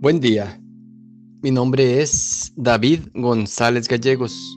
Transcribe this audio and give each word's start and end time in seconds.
Buen 0.00 0.20
día. 0.20 0.62
Mi 1.42 1.50
nombre 1.50 2.00
es 2.00 2.52
David 2.54 3.08
González 3.14 3.88
Gallegos. 3.88 4.56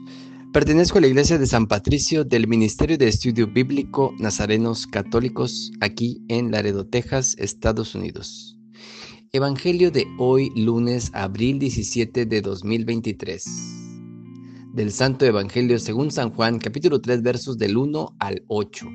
Pertenezco 0.52 0.98
a 0.98 1.00
la 1.00 1.08
Iglesia 1.08 1.36
de 1.36 1.48
San 1.48 1.66
Patricio 1.66 2.22
del 2.22 2.46
Ministerio 2.46 2.96
de 2.96 3.08
Estudio 3.08 3.48
Bíblico 3.48 4.14
Nazarenos 4.20 4.86
Católicos 4.86 5.72
aquí 5.80 6.22
en 6.28 6.52
Laredo, 6.52 6.86
Texas, 6.86 7.34
Estados 7.40 7.96
Unidos. 7.96 8.56
Evangelio 9.32 9.90
de 9.90 10.06
hoy, 10.16 10.52
lunes, 10.54 11.10
abril 11.12 11.58
17 11.58 12.24
de 12.24 12.40
2023. 12.40 13.44
Del 14.74 14.92
Santo 14.92 15.24
Evangelio 15.24 15.80
según 15.80 16.12
San 16.12 16.30
Juan, 16.30 16.60
capítulo 16.60 17.00
3, 17.00 17.20
versos 17.20 17.58
del 17.58 17.76
1 17.76 18.14
al 18.20 18.44
8. 18.46 18.86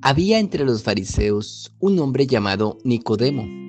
Había 0.00 0.40
entre 0.40 0.64
los 0.64 0.82
fariseos 0.82 1.72
un 1.78 2.00
hombre 2.00 2.26
llamado 2.26 2.78
Nicodemo 2.82 3.62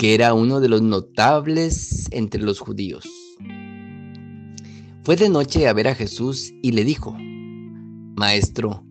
que 0.00 0.14
era 0.14 0.32
uno 0.32 0.60
de 0.60 0.70
los 0.70 0.80
notables 0.80 2.08
entre 2.10 2.40
los 2.40 2.58
judíos. 2.58 3.06
Fue 5.04 5.14
de 5.14 5.28
noche 5.28 5.68
a 5.68 5.74
ver 5.74 5.88
a 5.88 5.94
Jesús 5.94 6.54
y 6.62 6.72
le 6.72 6.84
dijo, 6.84 7.14
Maestro, 8.16 8.82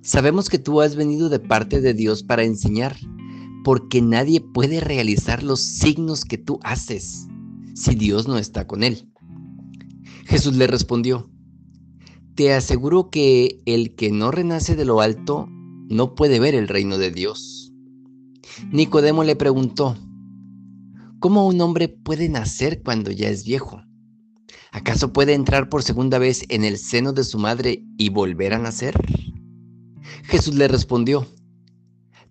sabemos 0.00 0.48
que 0.48 0.60
tú 0.60 0.80
has 0.80 0.94
venido 0.94 1.28
de 1.28 1.40
parte 1.40 1.80
de 1.80 1.92
Dios 1.92 2.22
para 2.22 2.44
enseñar, 2.44 2.96
porque 3.64 4.00
nadie 4.00 4.40
puede 4.40 4.78
realizar 4.78 5.42
los 5.42 5.58
signos 5.58 6.24
que 6.24 6.38
tú 6.38 6.60
haces 6.62 7.26
si 7.74 7.96
Dios 7.96 8.28
no 8.28 8.38
está 8.38 8.68
con 8.68 8.84
él. 8.84 9.08
Jesús 10.26 10.54
le 10.54 10.68
respondió, 10.68 11.32
Te 12.36 12.54
aseguro 12.54 13.10
que 13.10 13.60
el 13.66 13.96
que 13.96 14.12
no 14.12 14.30
renace 14.30 14.76
de 14.76 14.84
lo 14.84 15.00
alto 15.00 15.48
no 15.88 16.14
puede 16.14 16.38
ver 16.38 16.54
el 16.54 16.68
reino 16.68 16.96
de 16.96 17.10
Dios. 17.10 17.72
Nicodemo 18.70 19.24
le 19.24 19.34
preguntó, 19.34 19.96
¿Cómo 21.22 21.46
un 21.46 21.60
hombre 21.60 21.86
puede 21.86 22.28
nacer 22.28 22.82
cuando 22.82 23.12
ya 23.12 23.28
es 23.28 23.44
viejo? 23.44 23.80
¿Acaso 24.72 25.12
puede 25.12 25.34
entrar 25.34 25.68
por 25.68 25.84
segunda 25.84 26.18
vez 26.18 26.44
en 26.48 26.64
el 26.64 26.78
seno 26.78 27.12
de 27.12 27.22
su 27.22 27.38
madre 27.38 27.84
y 27.96 28.08
volver 28.08 28.54
a 28.54 28.58
nacer? 28.58 28.96
Jesús 30.24 30.56
le 30.56 30.66
respondió, 30.66 31.28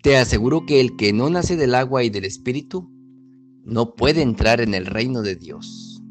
Te 0.04 0.18
aseguro 0.18 0.66
que 0.66 0.82
el 0.82 0.98
que 0.98 1.14
no 1.14 1.30
nace 1.30 1.56
del 1.56 1.74
agua 1.76 2.04
y 2.04 2.10
del 2.10 2.26
espíritu 2.26 2.92
no 3.64 3.96
puede 3.96 4.24
entrar 4.24 4.60
en 4.60 4.74
el 4.74 4.86
reino 4.86 5.22
de 5.22 5.38
Dios. 5.38 6.02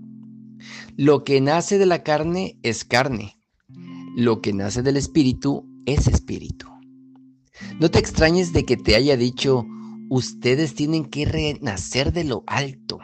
Lo 0.96 1.22
que 1.22 1.42
nace 1.42 1.76
de 1.76 1.84
la 1.84 2.02
carne 2.02 2.58
es 2.62 2.86
carne, 2.86 3.36
lo 4.16 4.40
que 4.40 4.54
nace 4.54 4.80
del 4.80 4.96
espíritu 4.96 5.68
es 5.84 6.06
espíritu. 6.06 6.66
No 7.78 7.90
te 7.90 7.98
extrañes 7.98 8.54
de 8.54 8.64
que 8.64 8.78
te 8.78 8.96
haya 8.96 9.18
dicho, 9.18 9.66
ustedes 10.10 10.74
tienen 10.74 11.06
que 11.06 11.24
renacer 11.24 12.12
de 12.12 12.24
lo 12.24 12.42
alto. 12.46 12.98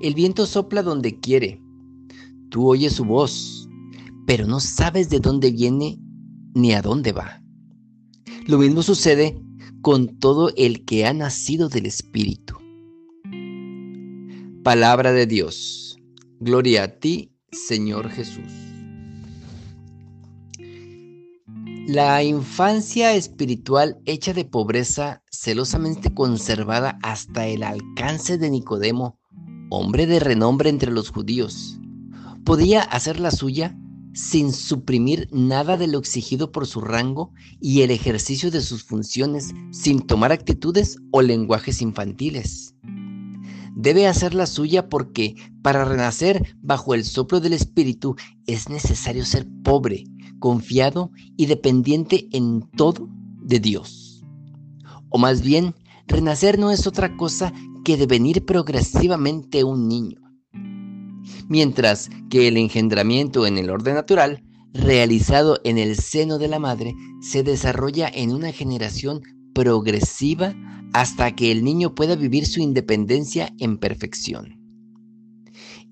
El 0.00 0.14
viento 0.14 0.46
sopla 0.46 0.82
donde 0.82 1.20
quiere. 1.20 1.60
Tú 2.48 2.66
oyes 2.66 2.94
su 2.94 3.04
voz, 3.04 3.68
pero 4.26 4.46
no 4.46 4.58
sabes 4.58 5.10
de 5.10 5.20
dónde 5.20 5.52
viene 5.52 5.98
ni 6.54 6.72
a 6.72 6.82
dónde 6.82 7.12
va. 7.12 7.42
Lo 8.46 8.58
mismo 8.58 8.82
sucede 8.82 9.40
con 9.82 10.18
todo 10.18 10.52
el 10.56 10.84
que 10.84 11.06
ha 11.06 11.12
nacido 11.12 11.68
del 11.68 11.86
Espíritu. 11.86 12.56
Palabra 14.64 15.12
de 15.12 15.26
Dios. 15.26 15.98
Gloria 16.40 16.84
a 16.84 16.88
ti, 16.88 17.32
Señor 17.52 18.08
Jesús. 18.08 18.79
La 21.92 22.22
infancia 22.22 23.14
espiritual 23.14 23.98
hecha 24.06 24.32
de 24.32 24.44
pobreza, 24.44 25.24
celosamente 25.28 26.14
conservada 26.14 27.00
hasta 27.02 27.48
el 27.48 27.64
alcance 27.64 28.38
de 28.38 28.48
Nicodemo, 28.48 29.18
hombre 29.70 30.06
de 30.06 30.20
renombre 30.20 30.70
entre 30.70 30.92
los 30.92 31.10
judíos, 31.10 31.80
podía 32.44 32.80
hacer 32.80 33.18
la 33.18 33.32
suya 33.32 33.76
sin 34.12 34.52
suprimir 34.52 35.26
nada 35.32 35.76
de 35.76 35.88
lo 35.88 35.98
exigido 35.98 36.52
por 36.52 36.68
su 36.68 36.80
rango 36.80 37.32
y 37.60 37.82
el 37.82 37.90
ejercicio 37.90 38.52
de 38.52 38.60
sus 38.60 38.84
funciones, 38.84 39.50
sin 39.72 39.98
tomar 39.98 40.30
actitudes 40.30 40.96
o 41.10 41.22
lenguajes 41.22 41.82
infantiles. 41.82 42.76
Debe 43.74 44.06
hacer 44.06 44.34
la 44.34 44.46
suya 44.46 44.88
porque 44.88 45.34
para 45.60 45.84
renacer 45.84 46.54
bajo 46.62 46.94
el 46.94 47.04
soplo 47.04 47.40
del 47.40 47.54
Espíritu 47.54 48.14
es 48.46 48.68
necesario 48.68 49.24
ser 49.24 49.48
pobre, 49.64 50.04
confiado 50.40 51.12
y 51.36 51.46
dependiente 51.46 52.28
en 52.32 52.68
todo 52.76 53.08
de 53.40 53.60
Dios. 53.60 54.24
O 55.08 55.18
más 55.18 55.42
bien, 55.42 55.74
renacer 56.08 56.58
no 56.58 56.72
es 56.72 56.88
otra 56.88 57.16
cosa 57.16 57.52
que 57.84 57.96
devenir 57.96 58.44
progresivamente 58.44 59.62
un 59.62 59.86
niño. 59.86 60.18
Mientras 61.48 62.10
que 62.28 62.48
el 62.48 62.56
engendramiento 62.56 63.46
en 63.46 63.58
el 63.58 63.70
orden 63.70 63.94
natural, 63.94 64.42
realizado 64.72 65.60
en 65.64 65.78
el 65.78 65.96
seno 65.96 66.38
de 66.38 66.48
la 66.48 66.58
madre, 66.58 66.94
se 67.20 67.42
desarrolla 67.42 68.08
en 68.12 68.32
una 68.32 68.52
generación 68.52 69.20
progresiva 69.54 70.54
hasta 70.92 71.34
que 71.34 71.50
el 71.50 71.64
niño 71.64 71.94
pueda 71.94 72.16
vivir 72.16 72.46
su 72.46 72.60
independencia 72.60 73.52
en 73.58 73.78
perfección. 73.78 74.58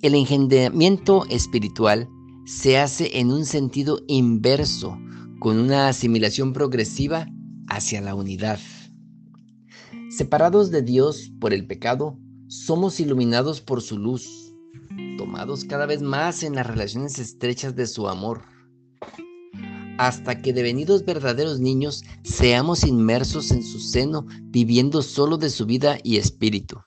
El 0.01 0.15
engendramiento 0.15 1.27
espiritual 1.29 2.09
se 2.49 2.79
hace 2.79 3.19
en 3.19 3.31
un 3.31 3.45
sentido 3.45 4.01
inverso, 4.09 4.99
con 5.39 5.59
una 5.59 5.89
asimilación 5.89 6.55
progresiva 6.55 7.29
hacia 7.69 8.01
la 8.01 8.15
unidad. 8.15 8.59
Separados 10.09 10.71
de 10.71 10.81
Dios 10.81 11.31
por 11.41 11.53
el 11.53 11.67
pecado, 11.67 12.19
somos 12.47 13.01
iluminados 13.01 13.61
por 13.61 13.83
su 13.83 13.99
luz, 13.99 14.55
tomados 15.19 15.67
cada 15.67 15.85
vez 15.85 16.01
más 16.01 16.43
en 16.43 16.55
las 16.55 16.67
relaciones 16.67 17.19
estrechas 17.19 17.77
de 17.77 17.87
su 17.87 18.09
amor, 18.09 18.45
hasta 19.99 20.41
que 20.41 20.55
devenidos 20.55 21.05
verdaderos 21.05 21.61
niños 21.61 22.03
seamos 22.23 22.83
inmersos 22.83 23.51
en 23.51 23.63
su 23.63 23.79
seno, 23.79 24.25
viviendo 24.45 25.03
solo 25.03 25.37
de 25.37 25.51
su 25.51 25.67
vida 25.67 25.99
y 26.03 26.17
espíritu. 26.17 26.79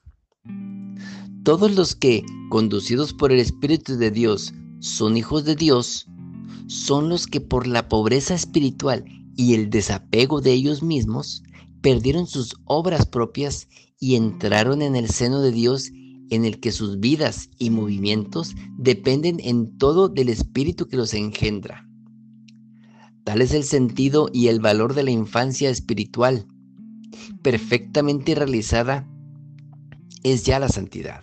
Todos 1.43 1.75
los 1.75 1.95
que, 1.95 2.25
conducidos 2.49 3.13
por 3.13 3.31
el 3.31 3.39
Espíritu 3.39 3.97
de 3.97 4.11
Dios, 4.11 4.53
son 4.81 5.15
hijos 5.15 5.45
de 5.45 5.55
Dios 5.55 6.07
son 6.67 7.07
los 7.07 7.27
que 7.27 7.39
por 7.39 7.67
la 7.67 7.87
pobreza 7.87 8.33
espiritual 8.33 9.05
y 9.35 9.53
el 9.53 9.69
desapego 9.69 10.41
de 10.41 10.53
ellos 10.53 10.81
mismos 10.81 11.43
perdieron 11.81 12.25
sus 12.25 12.55
obras 12.65 13.05
propias 13.05 13.67
y 13.99 14.15
entraron 14.15 14.81
en 14.81 14.95
el 14.95 15.09
seno 15.09 15.41
de 15.41 15.51
Dios 15.51 15.91
en 16.31 16.45
el 16.45 16.59
que 16.59 16.71
sus 16.71 16.99
vidas 16.99 17.49
y 17.59 17.69
movimientos 17.69 18.55
dependen 18.77 19.39
en 19.41 19.77
todo 19.77 20.09
del 20.09 20.29
Espíritu 20.29 20.87
que 20.87 20.97
los 20.97 21.13
engendra. 21.13 21.87
Tal 23.23 23.41
es 23.41 23.53
el 23.53 23.63
sentido 23.63 24.29
y 24.33 24.47
el 24.47 24.59
valor 24.59 24.95
de 24.95 25.03
la 25.03 25.11
infancia 25.11 25.69
espiritual. 25.69 26.47
Perfectamente 27.43 28.33
realizada 28.33 29.07
es 30.23 30.43
ya 30.43 30.57
la 30.57 30.69
santidad. 30.69 31.21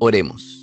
Oremos. 0.00 0.61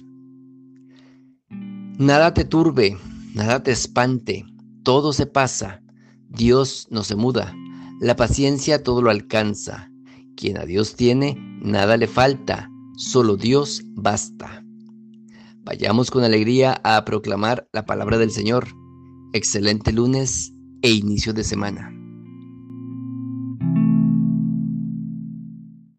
Nada 2.00 2.34
te 2.34 2.46
turbe, 2.46 2.98
nada 3.36 3.62
te 3.62 3.72
espante, 3.72 4.46
todo 4.84 5.12
se 5.12 5.26
pasa, 5.26 5.82
Dios 6.30 6.88
no 6.90 7.04
se 7.04 7.18
muda, 7.18 7.54
la 8.00 8.16
paciencia 8.16 8.82
todo 8.84 9.02
lo 9.02 9.10
alcanza. 9.10 9.92
Quien 10.38 10.58
a 10.58 10.64
Dios 10.64 10.96
tiene, 10.96 11.36
nada 11.62 11.98
le 11.98 12.08
falta, 12.08 12.72
solo 12.96 13.36
Dios 13.36 13.82
basta. 13.96 14.64
Vayamos 15.58 16.10
con 16.10 16.24
alegría 16.24 16.80
a 16.86 17.04
proclamar 17.04 17.68
la 17.74 17.86
palabra 17.86 18.18
del 18.18 18.32
Señor. 18.32 18.70
Excelente 19.34 19.92
lunes 19.92 20.54
e 20.82 20.92
inicio 20.92 21.34
de 21.34 21.44
semana. 21.44 21.94